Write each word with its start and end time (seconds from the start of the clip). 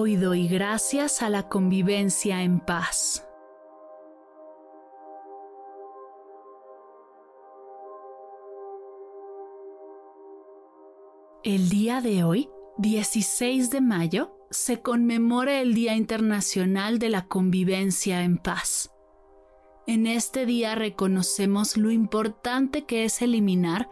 Hoy 0.00 0.14
doy 0.14 0.46
gracias 0.46 1.22
a 1.22 1.28
la 1.28 1.48
convivencia 1.48 2.44
en 2.44 2.60
paz. 2.60 3.26
El 11.42 11.68
día 11.68 12.00
de 12.00 12.22
hoy, 12.22 12.48
16 12.76 13.70
de 13.70 13.80
mayo, 13.80 14.36
se 14.50 14.80
conmemora 14.82 15.60
el 15.60 15.74
Día 15.74 15.96
Internacional 15.96 17.00
de 17.00 17.08
la 17.08 17.26
Convivencia 17.26 18.22
en 18.22 18.38
Paz. 18.38 18.92
En 19.88 20.06
este 20.06 20.46
día 20.46 20.76
reconocemos 20.76 21.76
lo 21.76 21.90
importante 21.90 22.84
que 22.84 23.02
es 23.02 23.20
eliminar 23.20 23.90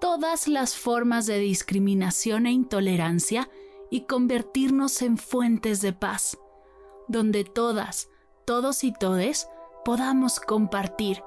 todas 0.00 0.48
las 0.48 0.74
formas 0.74 1.26
de 1.26 1.38
discriminación 1.38 2.46
e 2.46 2.50
intolerancia 2.50 3.48
y 3.90 4.02
convertirnos 4.02 5.02
en 5.02 5.18
fuentes 5.18 5.80
de 5.80 5.92
paz, 5.92 6.38
donde 7.08 7.44
todas, 7.44 8.08
todos 8.44 8.84
y 8.84 8.92
todes 8.92 9.48
podamos 9.84 10.40
compartir, 10.40 11.22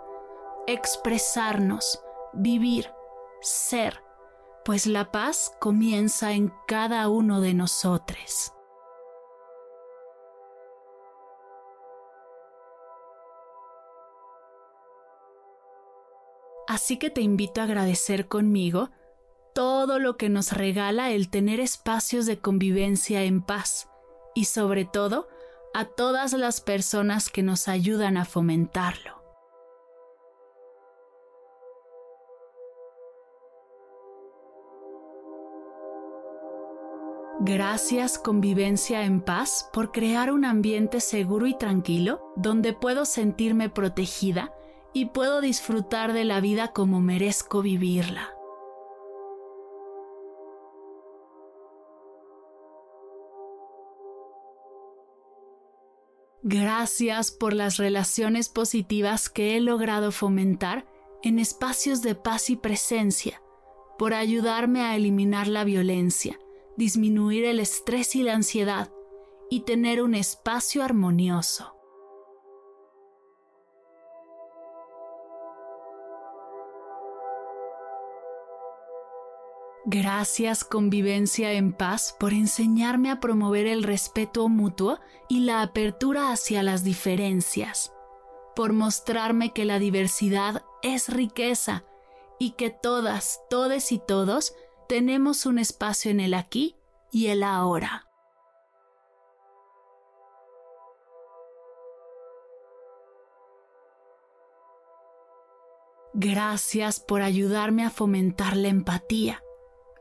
expresarnos, 0.67 2.03
vivir, 2.33 2.91
ser, 3.41 4.03
pues 4.63 4.85
la 4.85 5.11
paz 5.11 5.55
comienza 5.59 6.33
en 6.33 6.53
cada 6.67 7.09
uno 7.09 7.41
de 7.41 7.53
nosotros. 7.53 8.53
Así 16.67 16.97
que 16.97 17.09
te 17.09 17.19
invito 17.19 17.59
a 17.59 17.65
agradecer 17.65 18.29
conmigo 18.29 18.91
todo 19.53 19.99
lo 19.99 20.17
que 20.17 20.29
nos 20.29 20.51
regala 20.53 21.11
el 21.11 21.29
tener 21.29 21.59
espacios 21.59 22.25
de 22.25 22.39
convivencia 22.39 23.23
en 23.23 23.41
paz 23.41 23.89
y 24.35 24.45
sobre 24.45 24.85
todo 24.85 25.27
a 25.73 25.85
todas 25.85 26.33
las 26.33 26.61
personas 26.61 27.29
que 27.29 27.43
nos 27.43 27.67
ayudan 27.67 28.17
a 28.17 28.25
fomentarlo. 28.25 29.21
Gracias 37.43 38.19
convivencia 38.19 39.03
en 39.03 39.19
paz 39.19 39.67
por 39.73 39.91
crear 39.91 40.31
un 40.31 40.45
ambiente 40.45 40.99
seguro 40.99 41.47
y 41.47 41.57
tranquilo 41.57 42.21
donde 42.35 42.73
puedo 42.73 43.03
sentirme 43.03 43.67
protegida 43.67 44.53
y 44.93 45.05
puedo 45.05 45.41
disfrutar 45.41 46.13
de 46.13 46.23
la 46.23 46.39
vida 46.39 46.67
como 46.67 47.01
merezco 47.01 47.63
vivirla. 47.63 48.40
Gracias 56.43 57.31
por 57.31 57.53
las 57.53 57.77
relaciones 57.77 58.49
positivas 58.49 59.29
que 59.29 59.55
he 59.55 59.61
logrado 59.61 60.11
fomentar 60.11 60.87
en 61.21 61.37
espacios 61.37 62.01
de 62.01 62.15
paz 62.15 62.49
y 62.49 62.55
presencia, 62.55 63.41
por 63.99 64.15
ayudarme 64.15 64.81
a 64.81 64.95
eliminar 64.95 65.47
la 65.47 65.63
violencia, 65.63 66.39
disminuir 66.77 67.45
el 67.45 67.59
estrés 67.59 68.15
y 68.15 68.23
la 68.23 68.33
ansiedad 68.33 68.91
y 69.51 69.61
tener 69.61 70.01
un 70.01 70.15
espacio 70.15 70.83
armonioso. 70.83 71.75
Gracias 79.85 80.63
convivencia 80.63 81.53
en 81.53 81.73
paz 81.73 82.15
por 82.19 82.33
enseñarme 82.33 83.09
a 83.09 83.19
promover 83.19 83.65
el 83.65 83.81
respeto 83.81 84.47
mutuo 84.47 84.99
y 85.27 85.39
la 85.39 85.63
apertura 85.63 86.31
hacia 86.31 86.61
las 86.61 86.83
diferencias, 86.83 87.91
por 88.55 88.73
mostrarme 88.73 89.53
que 89.53 89.65
la 89.65 89.79
diversidad 89.79 90.63
es 90.83 91.09
riqueza 91.09 91.83
y 92.37 92.51
que 92.51 92.69
todas, 92.69 93.41
todes 93.49 93.91
y 93.91 93.97
todos 93.97 94.53
tenemos 94.87 95.47
un 95.47 95.57
espacio 95.57 96.11
en 96.11 96.19
el 96.19 96.35
aquí 96.35 96.75
y 97.11 97.27
el 97.27 97.41
ahora. 97.41 98.07
Gracias 106.13 106.99
por 106.99 107.23
ayudarme 107.23 107.83
a 107.83 107.89
fomentar 107.89 108.55
la 108.55 108.67
empatía 108.67 109.41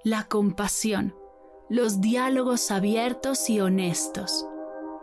la 0.05 0.25
compasión, 0.25 1.15
los 1.69 2.01
diálogos 2.01 2.71
abiertos 2.71 3.51
y 3.51 3.61
honestos, 3.61 4.47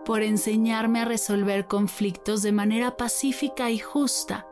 por 0.06 0.24
enseñarme 0.24 1.02
a 1.02 1.06
resolver 1.06 1.68
conflictos 1.68 2.42
de 2.42 2.52
manera 2.52 2.98
pacífica 2.98 3.70
y 3.70 3.78
justa, 3.78 4.48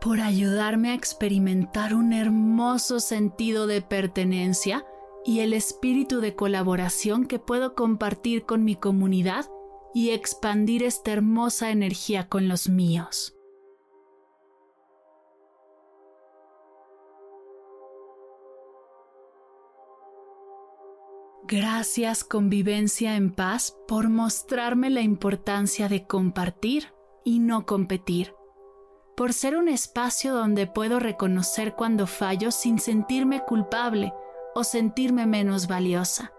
por 0.00 0.20
ayudarme 0.20 0.90
a 0.90 0.94
experimentar 0.94 1.94
un 1.94 2.12
hermoso 2.12 2.98
sentido 2.98 3.66
de 3.66 3.82
pertenencia 3.82 4.84
y 5.24 5.40
el 5.40 5.52
espíritu 5.52 6.20
de 6.20 6.34
colaboración 6.34 7.26
que 7.26 7.38
puedo 7.38 7.74
compartir 7.74 8.44
con 8.44 8.64
mi 8.64 8.74
comunidad 8.74 9.46
y 9.94 10.10
expandir 10.10 10.82
esta 10.82 11.12
hermosa 11.12 11.70
energía 11.70 12.28
con 12.28 12.48
los 12.48 12.68
míos. 12.68 13.34
Gracias 21.46 22.24
convivencia 22.24 23.16
en 23.16 23.30
paz 23.30 23.76
por 23.86 24.08
mostrarme 24.08 24.88
la 24.88 25.02
importancia 25.02 25.90
de 25.90 26.06
compartir 26.06 26.94
y 27.22 27.38
no 27.38 27.66
competir, 27.66 28.34
por 29.14 29.34
ser 29.34 29.54
un 29.54 29.68
espacio 29.68 30.32
donde 30.32 30.66
puedo 30.66 31.00
reconocer 31.00 31.74
cuando 31.74 32.06
fallo 32.06 32.50
sin 32.50 32.78
sentirme 32.78 33.44
culpable 33.44 34.14
o 34.54 34.64
sentirme 34.64 35.26
menos 35.26 35.68
valiosa. 35.68 36.32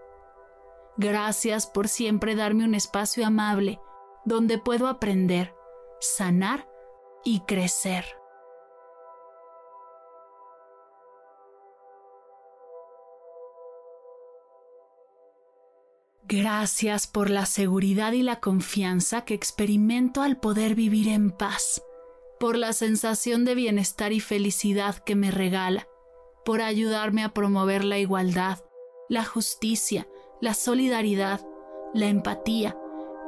Gracias 0.98 1.68
por 1.68 1.88
siempre 1.88 2.36
darme 2.36 2.64
un 2.64 2.74
espacio 2.74 3.28
amable 3.28 3.80
donde 4.26 4.58
puedo 4.58 4.88
aprender, 4.88 5.54
sanar 6.00 6.68
y 7.24 7.42
crecer. 7.42 8.06
Gracias 16.28 17.06
por 17.06 17.30
la 17.30 17.46
seguridad 17.46 18.12
y 18.13 18.24
la 18.24 18.40
confianza 18.40 19.25
que 19.25 19.36
experimento 19.36 20.24
al 20.24 20.38
poder 20.38 20.74
vivir 20.74 21.08
en 21.08 21.30
paz, 21.30 21.84
por 22.40 22.58
la 22.58 22.73
sensación 22.73 23.46
de 23.46 23.53
bienestar 23.53 24.11
y 24.11 24.20
felicidad 24.20 24.96
que 24.96 25.16
me 25.16 25.29
regala, 25.29 25.88
por 26.44 26.61
ayudarme 26.61 27.23
a 27.23 27.29
promover 27.29 27.85
la 27.85 28.00
igualdad, 28.00 28.58
la 29.08 29.23
justicia, 29.23 30.08
la 30.41 30.55
solidaridad, 30.55 31.46
la 31.94 32.08
empatía 32.08 32.76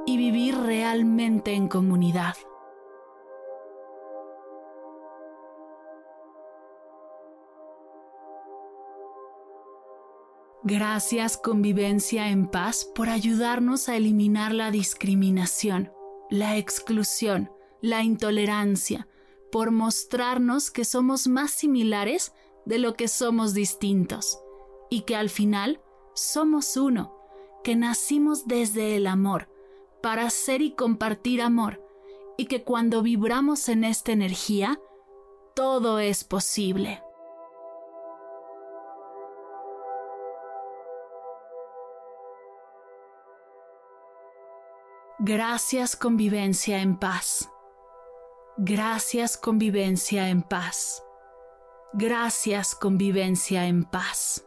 y 0.08 0.18
vivir 0.18 0.58
realmente 0.58 1.54
en 1.54 1.68
comunidad. 1.68 2.36
Gracias 10.70 11.38
convivencia 11.38 12.28
en 12.28 12.46
paz 12.46 12.84
por 12.94 13.08
ayudarnos 13.08 13.88
a 13.88 13.96
eliminar 13.96 14.54
la 14.54 14.70
discriminación, 14.70 15.94
la 16.30 16.58
exclusión, 16.58 17.50
la 17.82 18.04
intolerancia, 18.04 19.08
por 19.50 19.72
mostrarnos 19.72 20.70
que 20.70 20.84
somos 20.84 21.30
más 21.30 21.52
similares 21.52 22.34
de 22.66 22.80
lo 22.80 22.96
que 22.96 23.08
somos 23.08 23.54
distintos 23.54 24.42
y 24.90 25.04
que 25.04 25.16
al 25.16 25.30
final 25.30 25.80
somos 26.16 26.76
uno, 26.76 27.16
que 27.64 27.78
nacimos 27.78 28.46
desde 28.46 28.98
el 28.98 29.08
amor, 29.08 29.48
para 30.04 30.30
ser 30.30 30.62
y 30.62 30.72
compartir 30.72 31.42
amor, 31.42 31.82
y 32.38 32.48
que 32.48 32.66
cuando 32.66 33.02
vibramos 33.02 33.70
en 33.70 33.86
esta 33.86 34.12
energía, 34.12 34.82
todo 35.56 36.00
es 36.00 36.26
posible. 36.26 37.02
Gracias 45.20 45.96
convivencia 45.96 46.80
en 46.80 46.96
paz. 46.96 47.50
Gracias 48.56 49.36
convivencia 49.36 50.30
en 50.30 50.44
paz. 50.44 51.04
Gracias 51.94 52.76
convivencia 52.76 53.66
en 53.66 53.84
paz. 53.84 54.47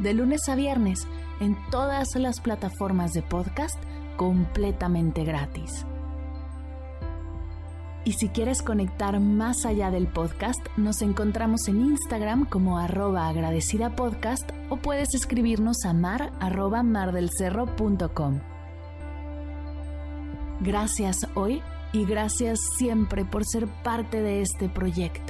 de 0.00 0.14
lunes 0.14 0.48
a 0.48 0.54
viernes 0.54 1.06
en 1.40 1.56
todas 1.70 2.14
las 2.16 2.40
plataformas 2.40 3.12
de 3.12 3.22
podcast 3.22 3.76
completamente 4.16 5.24
gratis. 5.24 5.86
Y 8.04 8.12
si 8.12 8.28
quieres 8.28 8.62
conectar 8.62 9.20
más 9.20 9.66
allá 9.66 9.90
del 9.90 10.08
podcast, 10.08 10.58
nos 10.76 11.02
encontramos 11.02 11.68
en 11.68 11.82
Instagram 11.82 12.46
como 12.46 12.78
arroba 12.78 13.28
agradecida 13.28 13.94
podcast 13.94 14.50
o 14.70 14.76
puedes 14.76 15.14
escribirnos 15.14 15.84
a 15.84 15.92
mar 15.92 16.32
arroba 16.40 16.82
mardelcerro.com. 16.82 18.40
Gracias 20.60 21.26
hoy 21.34 21.62
y 21.92 22.04
gracias 22.04 22.58
siempre 22.78 23.24
por 23.24 23.44
ser 23.44 23.66
parte 23.82 24.22
de 24.22 24.40
este 24.40 24.68
proyecto. 24.68 25.29